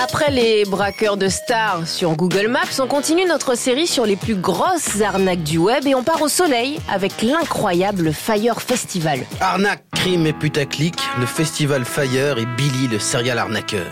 Après 0.00 0.30
les 0.30 0.64
braqueurs 0.64 1.16
de 1.16 1.26
stars 1.26 1.88
sur 1.88 2.14
Google 2.14 2.46
Maps, 2.46 2.78
on 2.78 2.86
continue 2.86 3.24
notre 3.24 3.56
série 3.56 3.88
sur 3.88 4.06
les 4.06 4.14
plus 4.14 4.36
grosses 4.36 5.00
arnaques 5.00 5.42
du 5.42 5.58
web 5.58 5.88
et 5.88 5.94
on 5.96 6.04
part 6.04 6.22
au 6.22 6.28
soleil 6.28 6.78
avec 6.88 7.20
l'incroyable 7.20 8.12
Fire 8.12 8.62
Festival. 8.62 9.26
Arnaque, 9.40 9.82
crime 9.96 10.24
et 10.28 10.32
putaclic, 10.32 10.94
le 11.18 11.26
festival 11.26 11.84
Fire 11.84 12.38
et 12.38 12.46
Billy 12.46 12.86
le 12.86 13.00
serial 13.00 13.38
arnaqueur. 13.38 13.88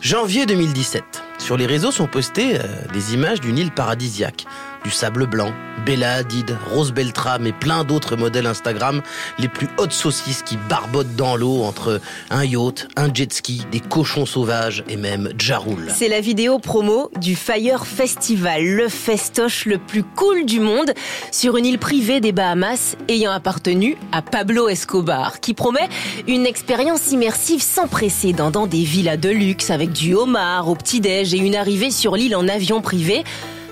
Janvier 0.00 0.46
2017. 0.46 1.02
Sur 1.38 1.56
les 1.56 1.66
réseaux 1.66 1.90
sont 1.90 2.06
postées 2.06 2.56
euh, 2.56 2.62
des 2.92 3.14
images 3.14 3.40
d'une 3.40 3.58
île 3.58 3.72
paradisiaque 3.72 4.46
du 4.84 4.90
sable 4.90 5.26
blanc, 5.26 5.52
Bella 5.86 6.16
Hadid, 6.16 6.56
Rose 6.70 6.92
Beltram 6.92 7.46
et 7.46 7.52
plein 7.52 7.84
d'autres 7.84 8.16
modèles 8.16 8.46
Instagram, 8.46 9.00
les 9.38 9.48
plus 9.48 9.68
hautes 9.78 9.92
saucisses 9.92 10.42
qui 10.42 10.58
barbotent 10.68 11.16
dans 11.16 11.36
l'eau 11.36 11.62
entre 11.62 12.00
un 12.30 12.44
yacht, 12.44 12.88
un 12.96 13.12
jet 13.12 13.32
ski, 13.32 13.62
des 13.72 13.80
cochons 13.80 14.26
sauvages 14.26 14.84
et 14.88 14.96
même 14.96 15.30
Jaroul. 15.38 15.90
C'est 15.94 16.08
la 16.08 16.20
vidéo 16.20 16.58
promo 16.58 17.10
du 17.18 17.34
Fire 17.34 17.86
Festival, 17.86 18.64
le 18.64 18.88
festoche 18.88 19.64
le 19.64 19.78
plus 19.78 20.04
cool 20.04 20.44
du 20.44 20.60
monde, 20.60 20.92
sur 21.30 21.56
une 21.56 21.66
île 21.66 21.78
privée 21.78 22.20
des 22.20 22.32
Bahamas 22.32 22.96
ayant 23.08 23.32
appartenu 23.32 23.96
à 24.12 24.20
Pablo 24.20 24.68
Escobar, 24.68 25.40
qui 25.40 25.54
promet 25.54 25.88
une 26.28 26.44
expérience 26.44 27.10
immersive 27.10 27.62
sans 27.62 27.88
précédent 27.88 28.50
dans 28.50 28.66
des 28.66 28.84
villas 28.84 29.16
de 29.16 29.30
luxe 29.30 29.70
avec 29.70 29.92
du 29.92 30.14
homard 30.14 30.68
au 30.68 30.74
petit-déj 30.74 31.32
et 31.32 31.38
une 31.38 31.56
arrivée 31.56 31.90
sur 31.90 32.16
l'île 32.16 32.36
en 32.36 32.48
avion 32.48 32.82
privé. 32.82 33.24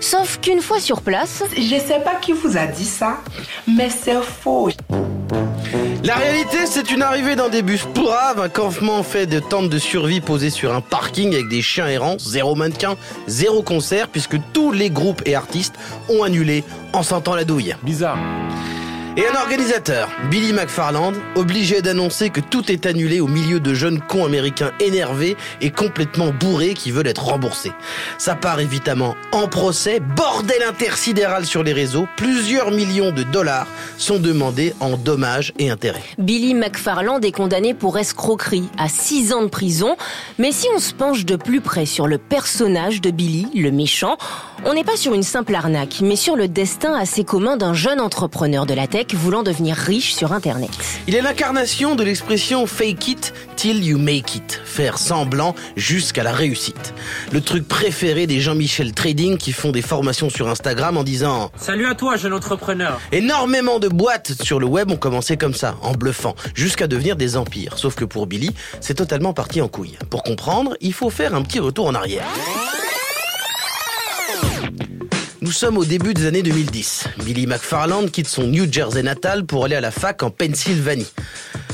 Sauf 0.03 0.41
qu'une 0.41 0.61
fois 0.61 0.81
sur 0.81 1.01
place, 1.01 1.45
Je 1.57 1.79
sais 1.79 2.01
pas 2.01 2.17
qui 2.21 2.33
vous 2.33 2.57
a 2.57 2.67
dit 2.67 2.85
ça, 2.85 3.19
mais 3.69 3.89
c'est 3.89 4.21
faux. 4.21 4.69
La 6.03 6.17
réalité, 6.17 6.67
c'est 6.67 6.91
une 6.91 7.03
arrivée 7.03 7.37
dans 7.37 7.49
des 7.49 7.63
bus 7.63 7.87
pourraves, 7.95 8.41
un 8.41 8.49
campement 8.49 9.05
fait 9.05 9.27
de 9.27 9.39
tentes 9.39 9.71
de 9.71 9.79
survie 9.79 10.21
posées 10.21 10.51
sur 10.51 10.75
un 10.75 10.81
parking 10.81 11.33
avec 11.33 11.49
des 11.49 11.63
chiens 11.63 11.87
errants, 11.87 12.19
zéro 12.19 12.57
mannequin, 12.57 12.97
zéro 13.29 13.63
concert, 13.63 14.09
puisque 14.09 14.39
tous 14.53 14.73
les 14.73 14.91
groupes 14.91 15.23
et 15.25 15.37
artistes 15.37 15.77
ont 16.09 16.25
annulé 16.25 16.65
en 16.93 17.05
sentant 17.05 17.37
la 17.37 17.45
douille. 17.45 17.77
Bizarre. 17.85 18.19
Et 19.15 19.29
un 19.29 19.39
organisateur, 19.39 20.09
Billy 20.31 20.55
McFarland, 20.55 21.13
obligé 21.35 21.83
d'annoncer 21.83 22.31
que 22.31 22.41
tout 22.41 22.73
est 22.73 22.87
annulé 22.87 23.21
au 23.21 23.27
milieu 23.27 23.61
de 23.61 23.75
jeunes 23.75 24.01
cons 24.01 24.25
américains 24.25 24.73
énervés 24.81 25.37
et 25.61 25.71
complètement 25.71 26.31
bourrés 26.31 26.73
qui 26.73 26.91
veulent 26.91 27.09
être 27.09 27.23
remboursés. 27.23 27.73
Ça 28.17 28.35
part 28.37 28.59
évidemment 28.61 29.15
en 29.33 29.49
procès, 29.49 30.01
bordel 30.01 30.63
intersidéral 30.63 31.45
sur 31.45 31.63
les 31.63 31.75
réseaux, 31.75 32.09
plusieurs 32.17 32.71
millions 32.71 33.13
de 33.13 33.23
dollars 33.23 33.67
sont 33.99 34.19
demandés 34.19 34.73
en 34.81 34.97
dommages 34.97 35.53
et 35.59 35.69
intérêts. 35.69 36.05
Billy 36.17 36.55
McFarland 36.55 37.21
est 37.21 37.33
condamné 37.33 37.75
pour 37.75 37.99
escroquerie 37.99 38.71
à 38.79 38.89
6 38.89 39.35
ans 39.35 39.43
de 39.43 39.49
prison. 39.49 39.95
Mais 40.39 40.53
si 40.53 40.69
on 40.75 40.79
se 40.79 40.95
penche 40.95 41.27
de 41.27 41.37
plus 41.37 41.61
près 41.61 41.85
sur 41.85 42.07
le 42.07 42.17
personnage 42.17 43.03
de 43.03 43.11
Billy, 43.11 43.47
le 43.55 43.73
méchant, 43.73 44.17
on 44.65 44.75
n'est 44.75 44.85
pas 44.85 44.97
sur 44.97 45.15
une 45.15 45.23
simple 45.23 45.55
arnaque, 45.55 46.01
mais 46.03 46.17
sur 46.17 46.37
le 46.37 46.49
destin 46.49 46.95
assez 46.95 47.25
commun 47.25 47.57
d'un 47.57 47.75
jeune 47.75 48.01
entrepreneur 48.01 48.67
de 48.67 48.75
la 48.75 48.87
tech 48.87 49.07
voulant 49.15 49.43
devenir 49.43 49.77
riche 49.77 50.15
sur 50.15 50.33
Internet. 50.33 50.71
Il 51.07 51.15
est 51.15 51.23
l'incarnation 51.23 51.95
de 51.95 52.05
l'expression 52.05 52.67
fake 52.67 53.09
it 53.09 53.35
till 53.57 53.85
you 53.85 53.99
make 53.99 54.35
it, 54.35 54.61
faire 54.65 54.99
semblant 54.99 55.55
jusqu'à 55.77 56.23
la 56.23 56.33
réussite. 56.33 56.95
Le 57.33 57.41
truc 57.41 57.67
préféré 57.67 58.27
des 58.27 58.41
Jean-Michel 58.41 58.93
Trading 58.93 59.37
qui 59.37 59.53
font 59.53 59.73
des 59.73 59.83
formations 59.83 60.31
sur 60.31 60.49
Instagram 60.49 60.97
en 60.97 61.05
disant 61.05 61.51
Salut 61.57 61.87
à 61.87 61.95
toi, 61.95 62.17
jeune 62.17 62.33
entrepreneur. 62.33 63.01
Énormément 63.11 63.79
de 63.79 63.89
boîtes 63.89 64.43
sur 64.43 64.61
le 64.61 64.67
web 64.67 64.91
ont 64.91 64.97
commencé 64.97 65.37
comme 65.37 65.55
ça, 65.55 65.77
en 65.83 65.93
bluffant, 65.93 66.35
jusqu'à 66.55 66.87
devenir 66.87 67.17
des 67.17 67.37
empires. 67.37 67.79
Sauf 67.79 67.95
que 67.95 68.05
pour 68.05 68.27
Billy, 68.27 68.51
c'est 68.81 68.95
totalement 68.95 69.33
parti 69.33 69.61
en 69.61 69.69
couille. 69.69 69.97
Pour 70.11 70.23
comprendre, 70.23 70.77
il 70.81 70.93
faut 70.93 71.11
faire 71.11 71.35
un 71.35 71.43
petit 71.43 71.59
retour 71.59 71.87
en 71.87 71.95
arrière. 71.95 72.25
Nous 75.43 75.51
sommes 75.51 75.77
au 75.77 75.85
début 75.85 76.15
des 76.15 76.27
années 76.27 76.45
2010. 76.45 77.09
Billy 77.25 77.49
McFarland 77.49 78.07
quitte 78.07 78.29
son 78.29 78.45
New 78.45 78.73
Jersey 78.73 79.03
natal 79.03 79.45
pour 79.45 79.65
aller 79.65 79.75
à 79.75 79.81
la 79.81 79.91
fac 79.91 80.23
en 80.23 80.31
Pennsylvanie. 80.31 81.13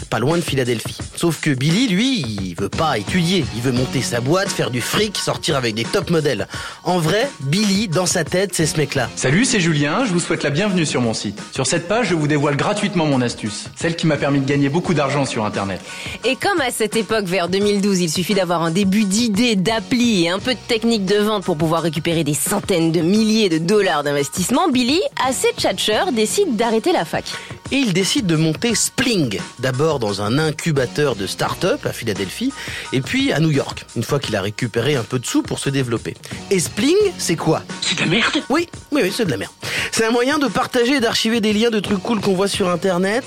Pas 0.08 0.18
loin 0.20 0.38
de 0.38 0.42
Philadelphie. 0.42 0.96
Sauf 1.18 1.40
que 1.40 1.50
Billy, 1.50 1.88
lui, 1.88 2.20
il 2.20 2.54
veut 2.54 2.68
pas 2.68 2.96
étudier. 2.96 3.44
Il 3.56 3.60
veut 3.60 3.72
monter 3.72 4.02
sa 4.02 4.20
boîte, 4.20 4.50
faire 4.50 4.70
du 4.70 4.80
fric, 4.80 5.18
sortir 5.18 5.56
avec 5.56 5.74
des 5.74 5.82
top 5.82 6.10
modèles. 6.10 6.46
En 6.84 7.00
vrai, 7.00 7.28
Billy, 7.40 7.88
dans 7.88 8.06
sa 8.06 8.22
tête, 8.22 8.50
c'est 8.54 8.66
ce 8.66 8.76
mec-là. 8.76 9.10
Salut, 9.16 9.44
c'est 9.44 9.58
Julien, 9.58 10.04
je 10.04 10.12
vous 10.12 10.20
souhaite 10.20 10.44
la 10.44 10.50
bienvenue 10.50 10.86
sur 10.86 11.00
mon 11.00 11.14
site. 11.14 11.42
Sur 11.50 11.66
cette 11.66 11.88
page, 11.88 12.10
je 12.10 12.14
vous 12.14 12.28
dévoile 12.28 12.56
gratuitement 12.56 13.04
mon 13.04 13.20
astuce, 13.20 13.64
celle 13.74 13.96
qui 13.96 14.06
m'a 14.06 14.16
permis 14.16 14.38
de 14.38 14.46
gagner 14.46 14.68
beaucoup 14.68 14.94
d'argent 14.94 15.24
sur 15.24 15.44
Internet. 15.44 15.80
Et 16.24 16.36
comme 16.36 16.60
à 16.60 16.70
cette 16.70 16.94
époque, 16.94 17.24
vers 17.24 17.48
2012, 17.48 18.00
il 18.00 18.10
suffit 18.10 18.34
d'avoir 18.34 18.62
un 18.62 18.70
début 18.70 19.02
d'idée, 19.02 19.56
d'appli 19.56 20.22
et 20.22 20.28
un 20.28 20.38
peu 20.38 20.54
de 20.54 20.60
technique 20.68 21.04
de 21.04 21.16
vente 21.16 21.42
pour 21.42 21.56
pouvoir 21.56 21.82
récupérer 21.82 22.22
des 22.22 22.34
centaines 22.34 22.92
de 22.92 23.00
milliers 23.00 23.48
de 23.48 23.58
dollars 23.58 24.04
d'investissement, 24.04 24.68
Billy, 24.68 25.00
assez 25.26 25.48
tchatcheur, 25.58 26.12
décide 26.12 26.54
d'arrêter 26.54 26.92
la 26.92 27.04
fac. 27.04 27.24
Et 27.70 27.76
il 27.76 27.92
décide 27.92 28.26
de 28.26 28.36
monter 28.36 28.74
Spling, 28.74 29.38
d'abord 29.58 29.98
dans 29.98 30.22
un 30.22 30.38
incubateur 30.38 31.16
de 31.16 31.26
start-up 31.26 31.84
à 31.84 31.92
Philadelphie, 31.92 32.52
et 32.94 33.02
puis 33.02 33.30
à 33.32 33.40
New 33.40 33.50
York, 33.50 33.84
une 33.94 34.02
fois 34.02 34.18
qu'il 34.18 34.34
a 34.36 34.40
récupéré 34.40 34.96
un 34.96 35.02
peu 35.02 35.18
de 35.18 35.26
sous 35.26 35.42
pour 35.42 35.58
se 35.58 35.68
développer. 35.68 36.14
Et 36.50 36.60
Spling, 36.60 36.96
c'est 37.18 37.36
quoi? 37.36 37.62
C'est 37.82 37.96
de 37.96 38.00
la 38.00 38.06
merde 38.06 38.42
Oui, 38.48 38.68
oui, 38.90 39.02
oui, 39.04 39.12
c'est 39.14 39.26
de 39.26 39.30
la 39.30 39.36
merde. 39.36 39.52
C'est 39.92 40.06
un 40.06 40.10
moyen 40.10 40.38
de 40.38 40.46
partager 40.46 40.94
et 40.94 41.00
d'archiver 41.00 41.40
des 41.40 41.52
liens 41.52 41.70
de 41.70 41.80
trucs 41.80 42.02
cool 42.02 42.20
qu'on 42.20 42.34
voit 42.34 42.48
sur 42.48 42.70
Internet. 42.70 43.24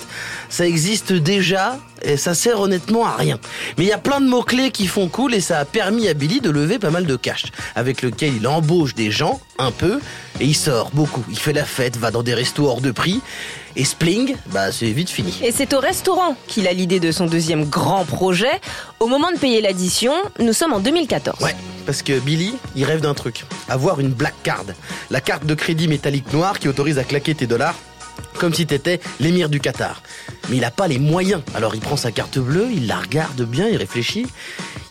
Ça 0.50 0.66
existe 0.66 1.14
déjà 1.14 1.78
et 2.02 2.18
ça 2.18 2.34
sert 2.34 2.60
honnêtement 2.60 3.06
à 3.06 3.16
rien. 3.16 3.40
Mais 3.78 3.84
il 3.84 3.88
y 3.88 3.94
a 3.94 3.98
plein 3.98 4.22
de 4.22 4.28
mots-clés 4.28 4.72
qui 4.72 4.88
font 4.88 5.08
cool 5.08 5.36
et 5.36 5.42
ça 5.42 5.60
a 5.60 5.66
permis 5.66 6.08
à 6.08 6.14
Billy 6.14 6.42
de 6.42 6.50
lever 6.50 6.80
pas 6.80 6.90
mal 6.90 7.06
de 7.06 7.16
cash, 7.16 7.46
avec 7.76 8.02
lequel 8.02 8.36
il 8.36 8.48
embauche 8.48 8.96
des 8.96 9.12
gens, 9.12 9.40
un 9.60 9.72
peu, 9.72 10.00
et 10.42 10.46
il 10.46 10.56
sort 10.56 10.90
beaucoup. 10.92 11.24
Il 11.30 11.38
fait 11.38 11.54
la 11.54 11.64
fête, 11.64 11.98
va 11.98 12.10
dans 12.10 12.24
des 12.24 12.34
restos 12.34 12.68
hors 12.68 12.82
de 12.82 12.92
prix. 12.92 13.22
Et 13.76 13.86
Spling, 13.86 14.36
bah 14.48 14.72
c'est 14.72 14.92
vite 14.92 15.10
fini. 15.10 15.40
Et 15.44 15.52
c'est 15.52 15.74
au 15.74 15.80
restaurant 15.80 16.36
qu'il 16.48 16.68
a 16.68 16.74
l'idée 16.74 17.00
de 17.00 17.12
son 17.12 17.28
deuxième 17.28 17.66
grand 17.66 18.04
projet. 18.06 18.60
Au 19.00 19.08
moment 19.08 19.32
de 19.32 19.38
payer 19.38 19.62
l'addition, 19.62 20.14
nous 20.40 20.54
sommes 20.54 20.74
en 20.74 20.80
2014. 20.80 21.42
Ouais, 21.42 21.56
parce 21.86 22.02
que 22.02 22.20
Billy, 22.20 22.56
il 22.76 22.84
rêve 22.84 23.02
d'un 23.02 23.14
truc. 23.14 23.46
Avoir 23.70 24.00
une 24.00 24.10
black 24.10 24.34
card. 24.44 24.66
La 25.12 25.22
carte 25.22 25.46
de 25.46 25.54
crédit 25.54 25.88
métallique 25.88 26.34
noire 26.34 26.60
qui 26.60 26.68
autorise 26.68 26.98
à 26.98 27.04
claquer 27.04 27.36
tes 27.36 27.48
dollars 27.48 27.76
comme 28.38 28.54
si 28.54 28.66
t'étais 28.66 29.00
l'émir 29.20 29.50
du 29.50 29.60
Qatar. 29.60 30.02
Mais 30.50 30.58
il 30.58 30.62
n'a 30.62 30.72
pas 30.72 30.88
les 30.88 30.98
moyens. 30.98 31.42
Alors 31.54 31.76
il 31.76 31.82
prend 31.82 31.96
sa 31.96 32.12
carte 32.12 32.40
bleue, 32.40 32.68
il 32.74 32.88
la 32.88 32.98
regarde 32.98 33.44
bien, 33.44 33.68
il 33.68 33.78
réfléchit. 33.78 34.26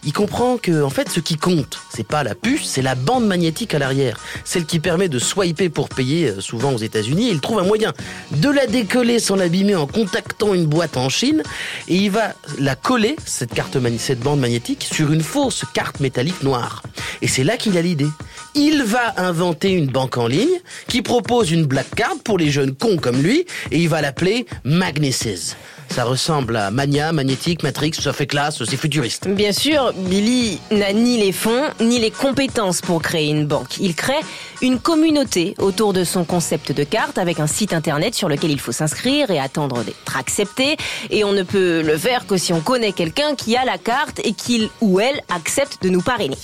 Il 0.04 0.12
comprend 0.12 0.56
que, 0.56 0.82
en 0.82 0.90
fait, 0.90 1.08
ce 1.10 1.20
qui 1.20 1.36
compte, 1.36 1.78
c'est 1.94 2.06
pas 2.06 2.22
la 2.24 2.34
puce, 2.34 2.64
c'est 2.64 2.82
la 2.82 2.94
bande 2.94 3.26
magnétique 3.26 3.74
à 3.74 3.78
l'arrière. 3.78 4.18
Celle 4.44 4.64
qui 4.64 4.80
permet 4.80 5.08
de 5.08 5.18
swiper 5.18 5.68
pour 5.68 5.88
payer, 5.88 6.28
euh, 6.28 6.40
souvent 6.40 6.72
aux 6.72 6.78
États-Unis. 6.78 7.28
Il 7.30 7.40
trouve 7.40 7.58
un 7.58 7.64
moyen 7.64 7.92
de 8.30 8.48
la 8.48 8.66
décoller 8.66 9.18
sans 9.18 9.36
l'abîmer 9.36 9.74
en 9.74 9.86
contactant 9.86 10.54
une 10.54 10.66
boîte 10.66 10.96
en 10.96 11.08
Chine. 11.08 11.42
Et 11.88 11.96
il 11.96 12.10
va 12.10 12.34
la 12.58 12.76
coller, 12.76 13.16
cette 13.26 13.52
carte, 13.52 13.76
cette 13.98 14.20
bande 14.20 14.40
magnétique, 14.40 14.86
sur 14.90 15.12
une 15.12 15.22
fausse 15.22 15.64
carte 15.74 16.00
métallique 16.00 16.42
noire. 16.42 16.82
Et 17.22 17.28
c'est 17.28 17.44
là 17.44 17.56
qu'il 17.56 17.76
a 17.76 17.82
l'idée. 17.82 18.08
Il 18.54 18.82
va 18.82 19.14
inventer 19.16 19.70
une 19.70 19.86
banque 19.86 20.18
en 20.18 20.26
ligne 20.26 20.48
qui 20.88 21.02
propose 21.02 21.52
une 21.52 21.66
black 21.66 21.94
card 21.94 22.16
pour 22.24 22.36
les 22.36 22.50
jeunes 22.50 22.74
cons 22.74 22.96
comme 22.96 23.22
lui 23.22 23.46
et 23.70 23.78
il 23.78 23.88
va 23.88 24.00
l'appeler 24.00 24.46
Magnesis. 24.64 25.56
Ça 25.90 26.04
ressemble 26.04 26.56
à 26.56 26.70
Mania, 26.70 27.12
Magnétique, 27.12 27.64
Matrix, 27.64 27.94
ça 28.00 28.12
fait 28.12 28.26
classe, 28.26 28.62
c'est 28.64 28.76
futuriste. 28.76 29.26
Bien 29.26 29.50
sûr, 29.50 29.92
Billy 29.96 30.60
n'a 30.70 30.92
ni 30.92 31.18
les 31.18 31.32
fonds 31.32 31.64
ni 31.80 31.98
les 31.98 32.12
compétences 32.12 32.80
pour 32.80 33.02
créer 33.02 33.28
une 33.28 33.44
banque. 33.44 33.78
Il 33.80 33.96
crée 33.96 34.20
une 34.62 34.78
communauté 34.78 35.54
autour 35.58 35.92
de 35.92 36.04
son 36.04 36.24
concept 36.24 36.70
de 36.70 36.84
carte 36.84 37.18
avec 37.18 37.40
un 37.40 37.48
site 37.48 37.72
internet 37.72 38.14
sur 38.14 38.28
lequel 38.28 38.52
il 38.52 38.60
faut 38.60 38.70
s'inscrire 38.70 39.32
et 39.32 39.40
attendre 39.40 39.82
d'être 39.82 40.16
accepté. 40.16 40.76
Et 41.10 41.24
on 41.24 41.32
ne 41.32 41.42
peut 41.42 41.82
le 41.82 41.98
faire 41.98 42.24
que 42.24 42.36
si 42.36 42.52
on 42.52 42.60
connaît 42.60 42.92
quelqu'un 42.92 43.34
qui 43.34 43.56
a 43.56 43.64
la 43.64 43.76
carte 43.76 44.20
et 44.22 44.32
qu'il 44.32 44.68
ou 44.80 45.00
elle 45.00 45.20
accepte 45.28 45.82
de 45.82 45.88
nous 45.88 46.02
parrainer. 46.02 46.38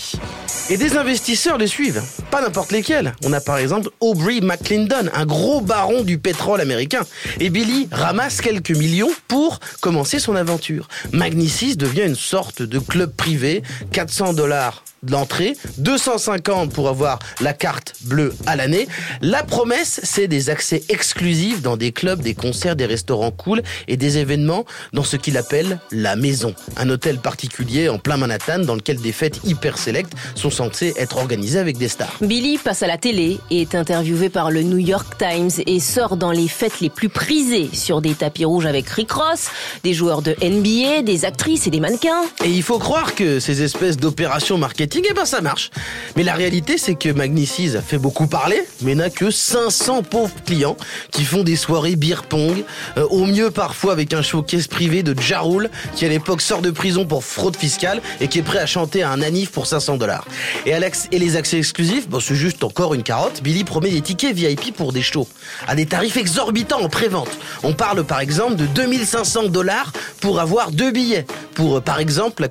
Et 0.69 0.77
des 0.77 0.97
investisseurs 0.97 1.59
les 1.59 1.69
suivent. 1.69 2.03
Pas 2.31 2.43
n'importe 2.43 2.73
lesquels. 2.73 3.15
On 3.25 3.33
a 3.33 3.41
par 3.41 3.59
exemple 3.59 3.91
Aubrey 4.01 4.41
McClendon, 4.41 5.09
un 5.15 5.25
gros 5.25 5.61
baron 5.61 6.03
du 6.03 6.19
pétrole 6.19 6.61
américain. 6.61 7.03
Et 7.39 7.51
Billy 7.51 7.89
ramasse 7.93 8.41
quelques 8.41 8.73
millions 8.73 9.11
pour 9.29 9.61
commencer 9.81 10.19
son 10.19 10.35
aventure. 10.35 10.89
Magnicis 11.13 11.77
devient 11.77 12.03
une 12.07 12.17
sorte 12.17 12.63
de 12.63 12.81
club 12.81 13.15
privé, 13.15 13.63
400 13.93 14.33
dollars 14.33 14.83
de 15.07 15.13
l'entrée, 15.13 15.57
250 15.79 16.73
pour 16.73 16.89
avoir 16.89 17.19
la 17.41 17.53
carte 17.53 17.95
bleue 18.03 18.35
à 18.47 18.57
l'année. 18.57 18.89
La 19.23 19.43
promesse, 19.43 20.01
c'est 20.03 20.29
des 20.29 20.51
accès 20.51 20.83
exclusifs 20.89 21.63
dans 21.63 21.77
des 21.77 21.93
clubs, 21.93 22.21
des 22.21 22.35
concerts, 22.35 22.77
des 22.77 22.87
restaurants 22.87 23.31
cool 23.31 23.63
et 23.89 23.97
des 23.97 24.19
événements 24.19 24.65
dans 24.93 25.05
ce 25.05 25.17
qu'il 25.17 25.37
appelle 25.37 25.79
la 25.91 26.17
maison. 26.17 26.55
Un 26.77 26.91
hôtel 26.91 27.19
particulier 27.19 27.89
en 27.89 27.99
plein 27.99 28.17
Manhattan 28.17 28.59
dans 28.61 28.75
lequel 28.75 29.01
des 29.01 29.13
fêtes 29.13 29.41
hyper 29.45 29.79
sélectes 29.79 30.13
sont 30.35 30.51
censées 30.51 30.93
être 30.99 31.17
organisées 31.17 31.59
avec 31.59 31.79
des 31.79 31.89
stars. 31.89 32.17
Billy 32.21 32.59
passe 32.59 32.83
à 32.83 32.87
la 32.87 32.99
télé 32.99 33.39
et 33.51 33.63
est 33.63 33.75
interviewé 33.75 34.29
par 34.29 34.51
le 34.51 34.63
New 34.63 34.79
York 34.79 35.17
Times 35.19 35.51
et 35.67 35.81
sort 35.81 36.17
dans 36.17 36.33
les 36.33 36.49
fêtes 36.49 36.81
les 36.81 36.91
plus 36.91 37.09
prisées 37.09 37.71
sur 37.73 38.01
des 38.01 38.15
tapis 38.15 38.45
rouges 38.45 38.67
avec 38.67 38.89
Rick 38.89 39.13
Ross, 39.13 39.49
des 39.85 39.95
joueurs 39.95 40.23
de 40.23 40.37
NBA, 40.43 41.03
des 41.03 41.25
actrices 41.25 41.67
et 41.67 41.71
des 41.71 41.81
mannequins. 41.81 42.23
Et 42.45 42.51
il 42.51 42.63
faut 42.63 42.79
croire 42.79 43.15
que 43.15 43.41
ces 43.41 43.63
espèces 43.63 43.97
d'opérations 43.97 44.59
marketing 44.59 44.96
et 45.05 45.13
ben 45.13 45.25
ça 45.25 45.41
marche. 45.41 45.71
Mais 46.17 46.23
la 46.23 46.35
réalité, 46.35 46.79
c'est 46.79 46.95
que 46.95 47.11
Magnicis 47.11 47.77
a 47.77 47.83
fait 47.83 47.99
beaucoup 47.99 48.27
parler, 48.27 48.63
mais 48.83 48.95
n'a 48.95 49.11
que 49.11 49.31
500 49.31 50.03
pauvres 50.03 50.35
clients 50.45 50.77
qui 51.11 51.25
font 51.25 51.43
des 51.43 51.57
soirées 51.57 51.97
beer 51.97 52.23
pong, 52.29 52.65
euh, 52.97 53.05
au 53.11 53.27
mieux 53.27 53.51
parfois 53.51 53.93
avec 53.93 54.15
un 54.15 54.23
showcase 54.23 54.67
privé 54.67 55.03
de 55.03 55.19
Jaroul, 55.21 55.71
qui 55.95 56.05
à 56.05 56.09
l'époque 56.09 56.41
sort 56.41 56.63
de 56.63 56.71
prison 56.71 57.05
pour 57.05 57.25
fraude 57.25 57.57
fiscale 57.57 58.01
et 58.21 58.29
qui 58.29 58.39
est 58.39 58.43
prêt 58.43 58.59
à 58.59 58.67
chanter 58.67 59.03
à 59.03 59.11
un 59.11 59.23
anif 59.23 59.51
pour 59.51 59.67
500 59.67 59.97
dollars. 59.97 60.27
Et, 60.65 60.73
et 60.73 61.19
les 61.19 61.37
accès 61.37 61.59
exclusifs, 61.59 62.09
bon, 62.09 62.21
c'est 62.21 62.35
juste 62.35 62.65
encore 62.65 62.95
une 62.95 63.03
carotte. 63.03 63.43
Billy 63.43 63.65
promet 63.65 63.91
des 63.91 64.01
tickets 64.01 64.35
VIP 64.35 64.75
pour 64.75 64.93
des 64.93 65.03
shows 65.03 65.29
à 65.67 65.75
des 65.75 65.87
tarifs 65.87 66.17
exorbitants 66.17 66.81
en 66.81 66.89
pré-vente. 66.89 67.31
On 67.63 67.73
parle 67.73 68.05
par 68.05 68.21
exemple 68.21 68.57
de 68.57 68.67
2500 68.67 69.49
dollars 69.49 69.93
pour 70.21 70.41
avoir 70.41 70.71
deux 70.71 70.91
billets 70.91 71.27
pour, 71.57 71.77
euh, 71.77 71.81
par 71.81 71.99
exemple, 71.99 72.47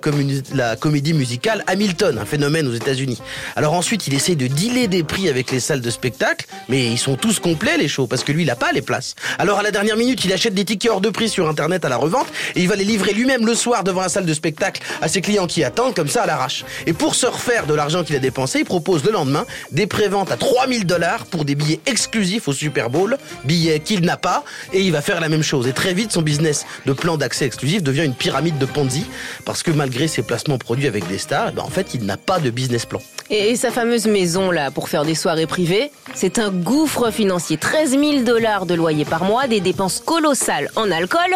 la, 0.54 0.76
comédie 0.76 1.14
musicale 1.14 1.64
Hamilton, 1.68 2.25
phénomène 2.26 2.68
aux 2.68 2.74
États-Unis. 2.74 3.22
Alors 3.56 3.74
ensuite, 3.74 4.08
il 4.08 4.14
essaie 4.14 4.36
de 4.36 4.48
dealer 4.48 4.88
des 4.88 5.04
prix 5.04 5.30
avec 5.30 5.52
les 5.52 5.60
salles 5.60 5.82
de 5.82 5.90
spectacle, 5.90 6.46
mais 6.70 6.86
ils 6.88 6.98
sont 6.98 7.16
tous 7.16 7.40
complets 7.40 7.78
les 7.78 7.88
shows 7.88 8.08
parce 8.08 8.24
que 8.24 8.32
lui, 8.32 8.44
il 8.44 8.50
a 8.50 8.56
pas 8.56 8.72
les 8.72 8.82
places. 8.82 9.16
Alors 9.40 9.60
à 9.60 9.64
la 9.64 9.72
dernière 9.72 9.98
minute, 9.98 10.24
il 10.26 10.34
achète 10.34 10.54
des 10.54 10.66
tickets 10.66 10.92
hors 10.92 11.02
de 11.02 11.10
prix 11.10 11.30
sur 11.30 11.48
Internet 11.50 11.86
à 11.86 11.90
la 11.90 11.98
revente 11.98 12.28
et 12.56 12.62
il 12.62 12.68
va 12.68 12.76
les 12.76 12.84
livrer 12.84 13.14
lui-même 13.14 13.46
le 13.46 13.56
soir 13.56 13.84
devant 13.84 14.02
la 14.02 14.10
salle 14.10 14.26
de 14.26 14.34
spectacle 14.34 14.82
à 15.02 15.08
ses 15.08 15.22
clients 15.22 15.48
qui 15.48 15.64
attendent 15.64 15.96
comme 15.96 16.08
ça 16.08 16.24
à 16.24 16.26
l'arrache. 16.26 16.66
Et 16.86 16.94
pour 16.94 17.16
se 17.16 17.26
refaire 17.26 17.66
de 17.66 17.74
l'argent 17.74 18.04
qu'il 18.04 18.16
a 18.16 18.20
dépensé, 18.20 18.60
il 18.60 18.66
propose 18.66 19.04
le 19.04 19.12
lendemain 19.12 19.46
des 19.72 19.88
préventes 19.88 20.32
à 20.32 20.38
3000 20.38 20.86
dollars 20.86 21.26
pour 21.26 21.46
des 21.46 21.56
billets 21.56 21.80
exclusifs 21.86 22.48
au 22.48 22.54
Super 22.54 22.90
Bowl, 22.90 23.18
billets 23.44 23.80
qu'il 23.80 24.02
n'a 24.02 24.18
pas, 24.18 24.44
et 24.74 24.82
il 24.82 24.92
va 24.92 25.02
faire 25.02 25.20
la 25.20 25.30
même 25.30 25.44
chose. 25.44 25.68
Et 25.68 25.74
très 25.74 25.94
vite, 25.94 26.12
son 26.12 26.22
business 26.22 26.66
de 26.86 26.94
plan 26.94 27.18
d'accès 27.18 27.46
exclusif 27.46 27.84
devient 27.84 28.06
une 28.06 28.14
pyramide 28.14 28.58
de 28.58 28.66
Ponzi 28.66 29.06
parce 29.46 29.64
que 29.64 29.72
malgré 29.72 30.08
ses 30.08 30.22
placements 30.22 30.58
produits 30.58 30.88
avec 30.88 31.08
des 31.08 31.18
stars, 31.18 31.54
ben 31.54 31.64
en 31.64 31.70
fait, 31.70 31.94
il 31.94 32.06
n'a 32.06 32.15
pas 32.18 32.40
de 32.40 32.50
business 32.50 32.86
plan. 32.86 33.02
Et 33.32 33.56
sa 33.56 33.72
fameuse 33.72 34.06
maison 34.06 34.52
là 34.52 34.70
pour 34.70 34.88
faire 34.88 35.04
des 35.04 35.16
soirées 35.16 35.48
privées, 35.48 35.90
c'est 36.14 36.38
un 36.38 36.52
gouffre 36.52 37.10
financier. 37.10 37.58
13 37.58 37.92
000 37.92 38.24
dollars 38.24 38.68
de 38.68 38.76
loyer 38.76 39.04
par 39.04 39.24
mois, 39.24 39.48
des 39.48 39.62
dépenses 39.62 40.00
colossales 40.00 40.70
en 40.76 40.92
alcool, 40.92 41.34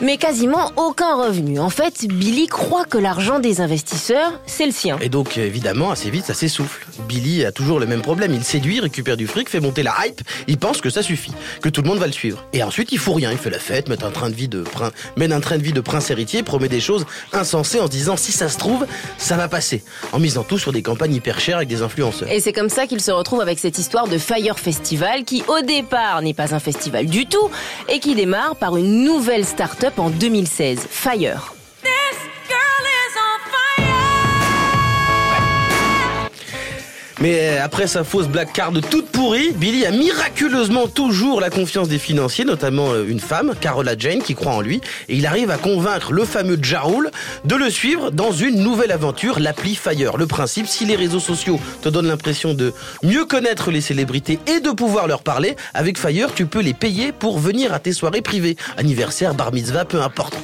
mais 0.00 0.16
quasiment 0.16 0.72
aucun 0.74 1.14
revenu. 1.14 1.60
En 1.60 1.70
fait, 1.70 2.06
Billy 2.08 2.48
croit 2.48 2.84
que 2.84 2.98
l'argent 2.98 3.38
des 3.38 3.60
investisseurs, 3.60 4.40
c'est 4.46 4.66
le 4.66 4.72
sien. 4.72 4.98
Et 5.00 5.08
donc, 5.08 5.38
évidemment, 5.38 5.92
assez 5.92 6.10
vite, 6.10 6.26
ça 6.26 6.34
s'essouffle. 6.34 6.84
Billy 7.08 7.44
a 7.44 7.52
toujours 7.52 7.78
le 7.78 7.86
même 7.86 8.02
problème. 8.02 8.34
Il 8.34 8.42
séduit, 8.42 8.80
récupère 8.80 9.16
du 9.16 9.28
fric, 9.28 9.48
fait 9.48 9.60
monter 9.60 9.84
la 9.84 9.94
hype. 10.04 10.20
Il 10.48 10.58
pense 10.58 10.80
que 10.80 10.90
ça 10.90 11.02
suffit, 11.02 11.32
que 11.62 11.68
tout 11.68 11.82
le 11.82 11.88
monde 11.88 11.98
va 11.98 12.06
le 12.06 12.12
suivre. 12.12 12.44
Et 12.52 12.64
ensuite, 12.64 12.90
il 12.90 12.98
fout 12.98 13.14
rien. 13.14 13.30
Il 13.30 13.38
fait 13.38 13.50
la 13.50 13.60
fête, 13.60 13.88
met 13.88 14.02
un 14.02 14.10
train 14.10 14.28
de 14.28 14.34
vie 14.34 14.48
de, 14.48 14.64
mène 15.16 15.32
un 15.32 15.40
train 15.40 15.56
de 15.56 15.62
vie 15.62 15.72
de 15.72 15.80
prince 15.80 16.10
héritier, 16.10 16.42
promet 16.42 16.68
des 16.68 16.80
choses 16.80 17.06
insensées 17.32 17.78
en 17.78 17.86
se 17.86 17.90
disant 17.90 18.16
si 18.16 18.32
ça 18.32 18.48
se 18.48 18.58
trouve, 18.58 18.86
ça 19.18 19.36
va 19.36 19.46
passer. 19.46 19.84
En 20.12 20.17
misant 20.20 20.44
tout 20.44 20.58
sur 20.58 20.72
des 20.72 20.82
campagnes 20.82 21.14
hyper 21.14 21.40
chères 21.40 21.56
avec 21.56 21.68
des 21.68 21.82
influenceurs. 21.82 22.30
Et 22.30 22.40
c'est 22.40 22.52
comme 22.52 22.68
ça 22.68 22.86
qu'il 22.86 23.00
se 23.00 23.10
retrouve 23.10 23.40
avec 23.40 23.58
cette 23.58 23.78
histoire 23.78 24.08
de 24.08 24.18
Fire 24.18 24.58
Festival 24.58 25.24
qui, 25.24 25.42
au 25.48 25.60
départ, 25.60 26.22
n'est 26.22 26.34
pas 26.34 26.54
un 26.54 26.60
festival 26.60 27.06
du 27.06 27.26
tout 27.26 27.50
et 27.88 27.98
qui 28.00 28.14
démarre 28.14 28.56
par 28.56 28.76
une 28.76 29.04
nouvelle 29.04 29.44
start-up 29.44 29.98
en 29.98 30.10
2016, 30.10 30.86
Fire. 30.90 31.57
Mais 37.20 37.40
euh, 37.40 37.64
après 37.64 37.88
sa 37.88 38.04
fausse 38.04 38.28
black 38.28 38.52
card 38.52 38.72
toute 38.90 39.08
pourrie, 39.08 39.50
Billy 39.52 39.84
a 39.84 39.90
miraculeusement 39.90 40.86
toujours 40.86 41.40
la 41.40 41.50
confiance 41.50 41.88
des 41.88 41.98
financiers, 41.98 42.44
notamment 42.44 42.92
euh, 42.92 43.06
une 43.08 43.18
femme, 43.18 43.54
Carola 43.60 43.94
Jane, 43.98 44.22
qui 44.22 44.36
croit 44.36 44.52
en 44.52 44.60
lui. 44.60 44.80
Et 45.08 45.16
il 45.16 45.26
arrive 45.26 45.50
à 45.50 45.56
convaincre 45.56 46.12
le 46.12 46.24
fameux 46.24 46.58
Jarul 46.62 47.10
de 47.44 47.56
le 47.56 47.70
suivre 47.70 48.10
dans 48.12 48.30
une 48.30 48.62
nouvelle 48.62 48.92
aventure, 48.92 49.40
l'appli 49.40 49.74
Fire. 49.74 50.16
Le 50.16 50.26
principe, 50.26 50.68
si 50.68 50.84
les 50.84 50.94
réseaux 50.94 51.18
sociaux 51.18 51.58
te 51.82 51.88
donnent 51.88 52.06
l'impression 52.06 52.54
de 52.54 52.72
mieux 53.02 53.24
connaître 53.24 53.72
les 53.72 53.80
célébrités 53.80 54.38
et 54.46 54.60
de 54.60 54.70
pouvoir 54.70 55.08
leur 55.08 55.22
parler, 55.22 55.56
avec 55.74 55.98
Fire, 55.98 56.32
tu 56.34 56.46
peux 56.46 56.60
les 56.60 56.74
payer 56.74 57.10
pour 57.10 57.40
venir 57.40 57.72
à 57.72 57.80
tes 57.80 57.92
soirées 57.92 58.22
privées. 58.22 58.56
Anniversaire, 58.76 59.34
bar 59.34 59.52
mitzvah, 59.52 59.84
peu 59.84 60.02
importe. 60.02 60.38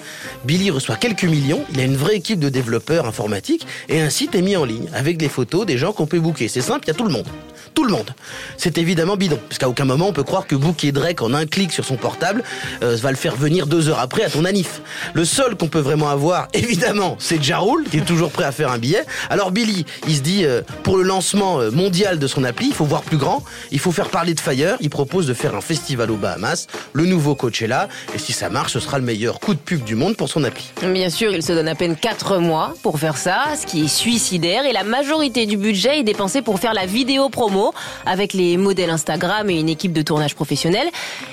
Billy 0.45 0.71
reçoit 0.71 0.97
quelques 0.97 1.25
millions, 1.25 1.65
il 1.73 1.79
a 1.79 1.85
une 1.85 1.97
vraie 1.97 2.17
équipe 2.17 2.41
de 2.41 2.49
développeurs 2.49 3.07
informatiques 3.07 3.67
et 3.89 4.01
un 4.01 4.11
site 4.11 4.35
est 4.35 4.43
mis 4.43 4.57
en 4.57 4.65
ligne 4.65 4.89
avec 4.93 5.17
des 5.17 5.29
photos 5.29 5.67
des 5.67 5.79
gens 5.79 5.93
qu'on 5.93 6.07
peut 6.07 6.21
booker 6.21 6.49
simple, 6.65 6.85
il 6.85 6.89
y 6.89 6.91
a 6.91 6.95
tout 6.95 7.05
le 7.05 7.13
monde. 7.13 7.27
Tout 7.75 7.85
le 7.85 7.91
monde. 7.91 8.11
C'est 8.57 8.79
évidemment 8.79 9.17
bidon, 9.17 9.39
puisqu'à 9.49 9.69
aucun 9.69 9.85
moment 9.85 10.09
on 10.09 10.13
peut 10.13 10.23
croire 10.23 10.47
que 10.47 10.55
Bookie 10.55 10.93
Drake, 10.93 11.23
en 11.23 11.35
un 11.35 11.45
clic 11.45 11.73
sur 11.73 11.85
son 11.85 11.97
portable, 11.97 12.45
euh, 12.83 12.97
va 12.97 13.11
le 13.11 13.17
faire 13.17 13.35
venir 13.35 13.67
deux 13.67 13.89
heures 13.89 13.99
après 13.99 14.23
à 14.23 14.31
ton 14.31 14.45
anif. 14.45 14.81
Le 15.13 15.25
seul 15.25 15.57
qu'on 15.57 15.67
peut 15.67 15.81
vraiment 15.81 16.09
avoir, 16.09 16.49
évidemment, 16.55 17.17
c'est 17.19 17.43
Jarul, 17.43 17.85
qui 17.91 17.99
est 17.99 18.05
toujours 18.05 18.31
prêt 18.31 18.45
à 18.45 18.53
faire 18.53 18.71
un 18.71 18.79
billet. 18.79 19.05
Alors 19.29 19.51
Billy, 19.51 19.85
il 20.07 20.15
se 20.17 20.21
dit, 20.21 20.45
euh, 20.45 20.63
pour 20.85 20.97
le 20.97 21.03
lancement 21.03 21.61
euh, 21.61 21.71
mondial 21.71 22.21
de 22.21 22.27
son 22.29 22.45
appli, 22.45 22.69
il 22.69 22.75
faut 22.75 22.85
voir 22.85 23.03
plus 23.03 23.17
grand, 23.17 23.43
il 23.73 23.81
faut 23.81 23.93
faire 23.93 24.09
parler 24.09 24.35
de 24.35 24.41
Fire, 24.41 24.77
il 24.81 24.91
propose 24.91 25.27
de 25.27 25.35
faire 25.35 25.57
un 25.57 25.61
festival 25.61 26.11
aux 26.13 26.17
Bahamas, 26.17 26.69
le 26.93 27.07
nouveau 27.07 27.35
Coachella, 27.35 27.89
et 28.15 28.19
si 28.19 28.33
ça 28.33 28.51
marche, 28.51 28.73
ce 28.73 28.81
sera 28.81 28.99
le 28.99 29.05
meilleur 29.05 29.41
coup 29.41 29.55
de 29.55 29.59
pub 29.59 29.83
du 29.83 29.97
monde 29.97 30.17
pour 30.17 30.29
son 30.29 30.45
appli. 30.45 30.71
Bien 30.83 31.11
sûr, 31.11 31.33
il 31.35 31.43
se 31.43 31.53
donne 31.53 31.69
à 31.69 31.75
peine 31.75 31.97
4 31.97 32.39
mois 32.39 32.75
pour 32.83 33.01
faire 33.01 33.17
ça, 33.17 33.45
ce 33.61 33.67
qui 33.67 33.85
est 33.85 33.89
suicidaire, 33.89 34.65
et 34.65 34.73
la 34.73 34.85
majorité 34.85 35.47
du 35.47 35.57
budget 35.57 35.99
est 35.99 36.05
dépensé 36.05 36.41
pour 36.41 36.54
faire 36.57 36.75
la 36.75 36.87
vidéo 36.87 37.29
promo 37.29 37.73
avec 38.07 38.33
les 38.33 38.57
modèles 38.57 38.91
Instagram 38.91 39.49
et 39.51 39.59
une 39.59 39.69
équipe 39.69 39.93
de 39.93 40.03
tournage 40.03 40.35
professionnelle. 40.35 40.89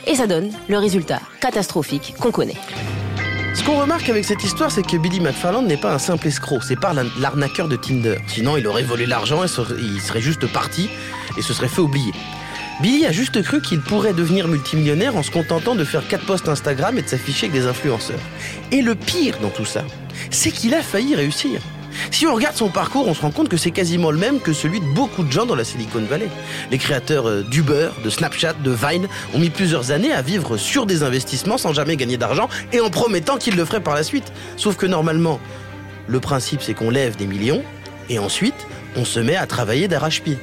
Et 0.07 0.15
ça 0.15 0.27
donne 0.27 0.51
le 0.67 0.77
résultat 0.77 1.19
catastrophique 1.39 2.15
qu'on 2.19 2.31
connaît. 2.31 2.57
Ce 3.53 3.63
qu'on 3.63 3.79
remarque 3.79 4.07
avec 4.07 4.23
cette 4.23 4.43
histoire, 4.43 4.71
c'est 4.71 4.85
que 4.85 4.95
Billy 4.95 5.19
McFarland 5.19 5.63
n'est 5.63 5.77
pas 5.77 5.93
un 5.93 5.99
simple 5.99 6.27
escroc, 6.27 6.61
c'est 6.65 6.79
pas 6.79 6.93
l'arnaqueur 7.19 7.67
de 7.67 7.75
Tinder. 7.75 8.17
Sinon, 8.27 8.55
il 8.55 8.65
aurait 8.65 8.83
volé 8.83 9.05
l'argent 9.05 9.43
et 9.43 9.47
il 9.79 10.01
serait 10.01 10.21
juste 10.21 10.47
parti 10.47 10.89
et 11.37 11.41
se 11.41 11.53
serait 11.53 11.67
fait 11.67 11.81
oublier. 11.81 12.13
Billy 12.81 13.05
a 13.05 13.11
juste 13.11 13.43
cru 13.43 13.61
qu'il 13.61 13.81
pourrait 13.81 14.13
devenir 14.13 14.47
multimillionnaire 14.47 15.15
en 15.17 15.21
se 15.21 15.29
contentant 15.29 15.75
de 15.75 15.83
faire 15.83 16.07
4 16.07 16.25
posts 16.25 16.47
Instagram 16.47 16.97
et 16.97 17.01
de 17.01 17.07
s'afficher 17.07 17.47
avec 17.47 17.61
des 17.61 17.67
influenceurs. 17.67 18.19
Et 18.71 18.81
le 18.81 18.95
pire 18.95 19.37
dans 19.41 19.49
tout 19.49 19.65
ça, 19.65 19.83
c'est 20.31 20.51
qu'il 20.51 20.73
a 20.73 20.81
failli 20.81 21.13
réussir. 21.13 21.61
Si 22.09 22.25
on 22.25 22.33
regarde 22.33 22.55
son 22.55 22.69
parcours, 22.69 23.07
on 23.07 23.13
se 23.13 23.21
rend 23.21 23.31
compte 23.31 23.49
que 23.49 23.57
c'est 23.57 23.71
quasiment 23.71 24.11
le 24.11 24.17
même 24.17 24.39
que 24.39 24.53
celui 24.53 24.79
de 24.79 24.85
beaucoup 24.85 25.23
de 25.23 25.31
gens 25.31 25.45
dans 25.45 25.55
la 25.55 25.63
Silicon 25.63 26.01
Valley. 26.09 26.29
Les 26.71 26.77
créateurs 26.77 27.27
euh, 27.27 27.43
d'Uber, 27.43 27.89
de 28.03 28.09
Snapchat, 28.09 28.53
de 28.53 28.71
Vine 28.71 29.07
ont 29.33 29.39
mis 29.39 29.49
plusieurs 29.49 29.91
années 29.91 30.11
à 30.11 30.21
vivre 30.21 30.57
sur 30.57 30.85
des 30.85 31.03
investissements 31.03 31.57
sans 31.57 31.73
jamais 31.73 31.97
gagner 31.97 32.17
d'argent 32.17 32.49
et 32.71 32.79
en 32.79 32.89
promettant 32.89 33.37
qu'ils 33.37 33.55
le 33.55 33.65
feraient 33.65 33.83
par 33.83 33.95
la 33.95 34.03
suite. 34.03 34.31
Sauf 34.57 34.75
que 34.77 34.85
normalement, 34.85 35.39
le 36.07 36.19
principe 36.19 36.61
c'est 36.61 36.73
qu'on 36.73 36.89
lève 36.89 37.15
des 37.15 37.27
millions 37.27 37.63
et 38.09 38.19
ensuite 38.19 38.67
on 38.95 39.05
se 39.05 39.19
met 39.19 39.35
à 39.35 39.45
travailler 39.45 39.87
d'arrache-pied. 39.87 40.37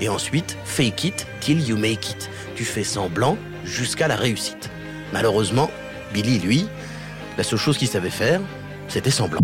Et 0.00 0.08
ensuite, 0.08 0.56
fake 0.64 1.04
it 1.04 1.26
till 1.40 1.60
you 1.60 1.76
make 1.76 2.10
it. 2.10 2.30
Tu 2.54 2.64
fais 2.64 2.84
semblant 2.84 3.36
jusqu'à 3.64 4.06
la 4.08 4.16
réussite. 4.16 4.70
Malheureusement, 5.12 5.70
Billy, 6.12 6.38
lui, 6.38 6.66
la 7.36 7.42
seule 7.44 7.58
chose 7.58 7.78
qu'il 7.78 7.88
savait 7.88 8.10
faire, 8.10 8.40
c'était 8.88 9.10
semblant. 9.10 9.40